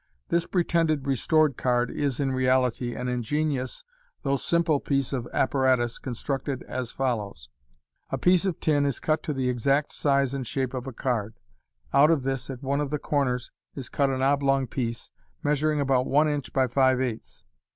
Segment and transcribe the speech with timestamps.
[0.29, 3.83] This pretended restored card is, in reality, an ingenious
[4.23, 7.49] though simple piece of apparatus, constructed as follows:—
[8.09, 11.35] A piece of tin is cut to the exact size and shape of a card;
[11.93, 15.11] out of this, at one of the corners, is cut an oblong piece,
[15.43, 17.43] measuring about one inch by five eighths.